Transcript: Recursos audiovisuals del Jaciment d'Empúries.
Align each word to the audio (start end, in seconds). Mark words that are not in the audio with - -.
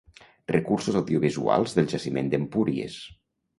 Recursos 0.51 0.97
audiovisuals 1.01 1.77
del 1.77 1.93
Jaciment 1.93 2.35
d'Empúries. 2.35 3.01